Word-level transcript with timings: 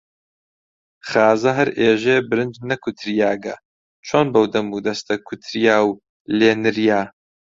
خازە 1.09 1.51
هەر 1.59 1.69
ئێژێ 1.79 2.17
برنج 2.29 2.55
نەکوتریاگە، 2.69 3.55
چۆن 4.07 4.25
بەو 4.33 4.45
دەمودەستە 4.53 5.15
کوتریا 5.27 5.77
و 5.87 5.89
لێ 6.39 6.51
نریا؟ 6.63 7.01